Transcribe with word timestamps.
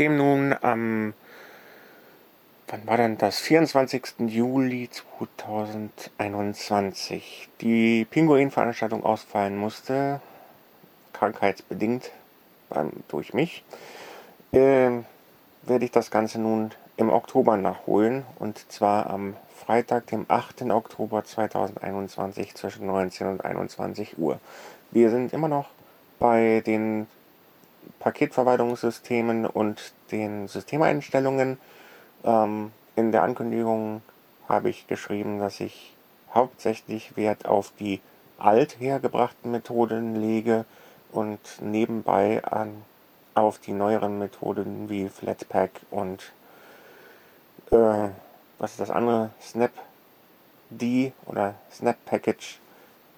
Nachdem 0.00 0.16
nun 0.16 0.56
am, 0.62 1.12
wann 2.68 2.86
war 2.86 2.96
denn 2.96 3.18
das? 3.18 3.38
24. 3.38 4.14
Juli 4.28 4.88
2021 4.88 7.50
die 7.60 8.06
Pinguin-Veranstaltung 8.06 9.04
ausfallen 9.04 9.58
musste, 9.58 10.22
krankheitsbedingt 11.12 12.12
beim, 12.70 12.92
durch 13.08 13.34
mich, 13.34 13.62
äh, 14.52 14.88
werde 15.64 15.84
ich 15.84 15.90
das 15.90 16.10
Ganze 16.10 16.40
nun 16.40 16.70
im 16.96 17.10
Oktober 17.10 17.58
nachholen 17.58 18.24
und 18.38 18.72
zwar 18.72 19.10
am 19.10 19.36
Freitag, 19.54 20.06
dem 20.06 20.24
8. 20.28 20.62
Oktober 20.70 21.24
2021 21.24 22.54
zwischen 22.54 22.86
19 22.86 23.26
und 23.26 23.44
21 23.44 24.16
Uhr. 24.16 24.40
Wir 24.92 25.10
sind 25.10 25.34
immer 25.34 25.48
noch 25.48 25.68
bei 26.18 26.62
den 26.64 27.06
Paketverwaltungssystemen 27.98 29.46
und 29.46 29.92
den 30.10 30.48
Systemeinstellungen. 30.48 31.58
Ähm, 32.24 32.72
in 32.96 33.12
der 33.12 33.22
Ankündigung 33.22 34.02
habe 34.48 34.70
ich 34.70 34.86
geschrieben, 34.86 35.38
dass 35.38 35.60
ich 35.60 35.94
hauptsächlich 36.34 37.16
Wert 37.16 37.46
auf 37.46 37.72
die 37.78 38.00
althergebrachten 38.38 39.50
Methoden 39.50 40.20
lege 40.20 40.64
und 41.12 41.40
nebenbei 41.60 42.42
an, 42.44 42.82
auf 43.34 43.58
die 43.58 43.72
neueren 43.72 44.18
Methoden 44.18 44.88
wie 44.88 45.08
Flatpak 45.08 45.70
und 45.90 46.32
äh, 47.70 48.08
was 48.58 48.72
ist 48.72 48.80
das 48.80 48.90
andere? 48.90 49.30
Snap-D 49.40 51.12
oder 51.26 51.54
Snap-Package 51.72 52.58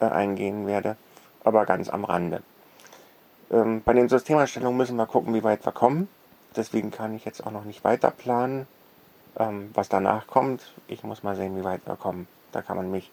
äh, 0.00 0.06
eingehen 0.06 0.66
werde, 0.66 0.96
aber 1.44 1.66
ganz 1.66 1.88
am 1.88 2.04
Rande. 2.04 2.42
Ähm, 3.50 3.82
bei 3.84 3.92
den 3.92 4.08
Systemeinstellungen 4.08 4.76
müssen 4.76 4.96
wir 4.96 5.06
gucken, 5.06 5.34
wie 5.34 5.44
weit 5.44 5.64
wir 5.64 5.72
kommen. 5.72 6.08
Deswegen 6.56 6.90
kann 6.90 7.14
ich 7.14 7.24
jetzt 7.24 7.46
auch 7.46 7.50
noch 7.50 7.64
nicht 7.64 7.84
weiter 7.84 8.10
planen, 8.10 8.66
ähm, 9.38 9.70
was 9.74 9.88
danach 9.88 10.26
kommt. 10.26 10.72
Ich 10.88 11.04
muss 11.04 11.22
mal 11.22 11.36
sehen, 11.36 11.56
wie 11.56 11.64
weit 11.64 11.86
wir 11.86 11.96
kommen. 11.96 12.26
Da 12.52 12.62
kann 12.62 12.76
man 12.76 12.90
mich, 12.90 13.10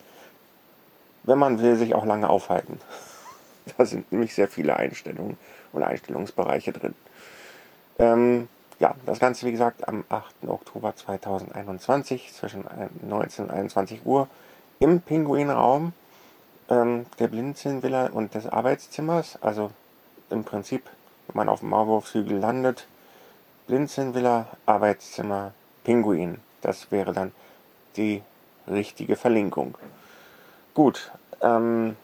wenn 1.23 1.37
man 1.37 1.59
will, 1.59 1.75
sich 1.75 1.93
auch 1.93 2.05
lange 2.05 2.29
aufhalten. 2.29 2.79
da 3.77 3.85
sind 3.85 4.11
nämlich 4.11 4.33
sehr 4.33 4.47
viele 4.47 4.77
Einstellungen 4.77 5.37
und 5.71 5.83
Einstellungsbereiche 5.83 6.71
drin. 6.71 6.95
Ähm, 7.99 8.47
ja, 8.79 8.95
das 9.05 9.19
Ganze, 9.19 9.45
wie 9.45 9.51
gesagt, 9.51 9.87
am 9.87 10.03
8. 10.09 10.47
Oktober 10.47 10.95
2021 10.95 12.33
zwischen 12.33 12.65
19 13.07 13.45
und 13.45 13.51
21 13.51 14.05
Uhr 14.05 14.27
im 14.79 15.01
Pinguinraum 15.01 15.93
ähm, 16.69 17.05
der 17.19 17.27
Blinzelnvilla 17.27 18.07
und 18.07 18.33
des 18.35 18.47
Arbeitszimmers. 18.47 19.37
Also 19.41 19.71
im 20.29 20.43
Prinzip, 20.43 20.89
wenn 21.27 21.37
man 21.37 21.49
auf 21.49 21.59
dem 21.59 21.69
Maulwurfshügel 21.69 22.37
landet, 22.37 22.87
Blinzelnvilla, 23.67 24.47
Arbeitszimmer, 24.65 25.53
Pinguin. 25.83 26.39
Das 26.61 26.91
wäre 26.91 27.13
dann 27.13 27.31
die 27.95 28.21
richtige 28.67 29.15
Verlinkung. 29.15 29.77
Gut, 30.73 31.11
ähm, 31.41 31.95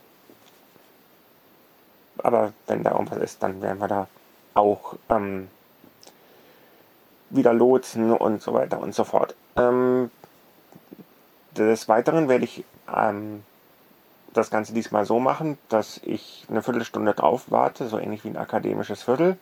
aber 2.18 2.54
wenn 2.68 2.84
da 2.84 2.92
irgendwas 2.92 3.20
ist, 3.20 3.44
dann 3.44 3.62
werden 3.62 3.80
wir 3.80 3.88
da 3.88 4.08
auch 4.54 4.96
ähm, 5.10 5.48
wieder 7.30 7.54
lotsen 7.54 8.12
und 8.12 8.42
so 8.42 8.54
weiter 8.54 8.80
und 8.80 8.94
so 8.94 9.04
fort. 9.04 9.36
Ähm, 9.56 10.12
des 11.52 11.88
Weiteren 11.88 12.30
werde 12.30 12.46
ich 12.46 12.64
ähm, 12.94 13.44
das 14.40 14.50
Ganze 14.50 14.74
diesmal 14.74 15.06
so 15.06 15.20
machen, 15.20 15.58
dass 15.70 16.00
ich 16.04 16.46
eine 16.50 16.64
Viertelstunde 16.64 17.14
drauf 17.14 17.46
warte, 17.48 17.88
so 17.88 18.00
ähnlich 18.00 18.24
wie 18.24 18.30
ein 18.30 18.38
akademisches 18.38 19.04
Viertel. 19.04 19.38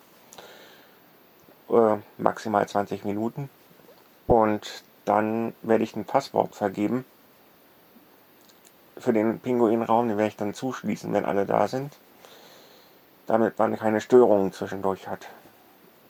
Äh, 1.70 1.98
maximal 2.18 2.68
20 2.68 3.06
Minuten. 3.06 3.50
Und 4.28 4.84
dann 5.06 5.54
werde 5.62 5.84
ich 5.84 5.96
ein 5.96 6.06
Passwort 6.06 6.56
vergeben 6.56 7.06
für 9.00 9.14
den 9.14 9.40
Pinguinraum, 9.40 10.08
den 10.08 10.18
werde 10.18 10.30
ich 10.30 10.38
dann 10.38 10.54
zuschließen, 10.54 11.12
wenn 11.14 11.26
alle 11.26 11.46
da 11.46 11.68
sind. 11.68 11.96
Damit 13.28 13.60
man 13.60 13.78
keine 13.78 14.02
Störungen 14.02 14.54
zwischendurch 14.54 15.08
hat. 15.08 15.28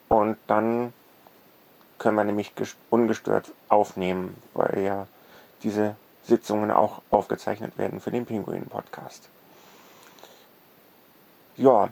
Und 0.07 0.37
dann 0.47 0.93
können 1.97 2.15
wir 2.15 2.23
nämlich 2.23 2.53
ungestört 2.89 3.51
aufnehmen, 3.69 4.37
weil 4.53 4.79
ja 4.79 5.07
diese 5.63 5.95
Sitzungen 6.27 6.71
auch 6.71 7.01
aufgezeichnet 7.09 7.77
werden 7.77 8.01
für 8.01 8.11
den 8.11 8.25
Pinguin-Podcast. 8.25 9.29
Ja, 11.55 11.89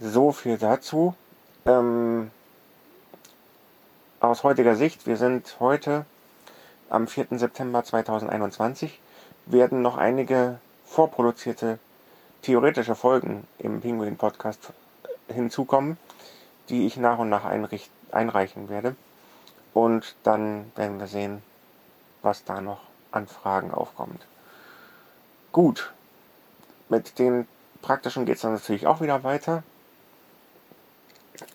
so 0.00 0.32
viel 0.32 0.58
dazu. 0.58 1.14
Ähm, 1.64 2.30
aus 4.20 4.42
heutiger 4.42 4.76
Sicht, 4.76 5.06
wir 5.06 5.16
sind 5.16 5.56
heute 5.60 6.04
am 6.90 7.06
4. 7.06 7.38
September 7.38 7.84
2021, 7.84 9.00
werden 9.46 9.82
noch 9.82 9.96
einige 9.96 10.58
vorproduzierte 10.84 11.78
theoretische 12.42 12.94
Folgen 12.94 13.46
im 13.58 13.80
Pinguin-Podcast 13.80 14.72
hinzukommen, 15.28 15.96
die 16.68 16.86
ich 16.86 16.96
nach 16.96 17.18
und 17.18 17.28
nach 17.28 17.44
einreichen 17.44 18.68
werde. 18.68 18.96
Und 19.72 20.16
dann 20.24 20.72
werden 20.74 20.98
wir 20.98 21.06
sehen, 21.06 21.42
was 22.22 22.44
da 22.44 22.60
noch 22.60 22.89
an 23.12 23.26
Fragen 23.26 23.70
aufkommt. 23.72 24.26
Gut, 25.52 25.92
mit 26.88 27.18
den 27.18 27.46
praktischen 27.82 28.26
geht 28.26 28.36
es 28.36 28.42
dann 28.42 28.52
natürlich 28.52 28.86
auch 28.86 29.00
wieder 29.00 29.24
weiter. 29.24 29.62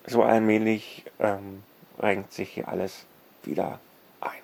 So 0.06 0.22
allmählich 0.22 1.04
ähm, 1.18 1.62
renkt 1.98 2.32
sich 2.32 2.50
hier 2.50 2.68
alles 2.68 3.04
wieder 3.44 3.78
ein. 4.20 4.42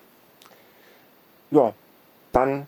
Ja, 1.50 1.74
dann 2.32 2.66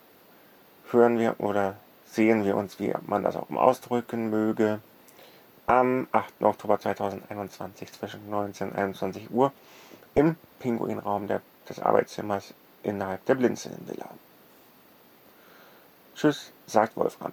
hören 0.91 1.19
wir 1.19 1.39
oder 1.39 1.77
sehen 2.07 2.45
wir 2.45 2.57
uns, 2.57 2.79
wie 2.79 2.93
man 3.07 3.23
das 3.23 3.37
auch 3.37 3.51
ausdrücken 3.51 4.31
möge, 4.31 4.81
am 5.67 6.07
8. 6.13 6.43
Oktober 6.43 6.79
2021 6.79 7.93
zwischen 7.93 8.29
19 8.29 8.71
und 8.71 8.77
21 8.77 9.31
Uhr 9.31 9.53
im 10.15 10.37
Pinguinraum 10.59 11.27
der, 11.27 11.41
des 11.69 11.81
Arbeitszimmers 11.81 12.55
innerhalb 12.83 13.25
der 13.25 13.35
Blinzelnvilla. 13.35 14.09
Tschüss, 16.15 16.53
sagt 16.67 16.97
Wolfram. 16.97 17.33